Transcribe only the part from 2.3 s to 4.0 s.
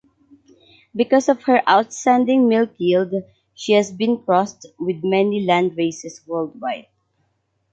milk yield, she has